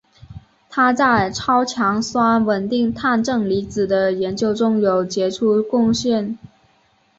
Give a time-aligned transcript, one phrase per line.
[0.67, 6.39] 他在超强酸稳定碳正离子的研究中有杰出贡献。